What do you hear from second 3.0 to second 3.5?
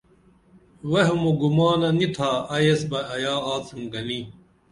ایا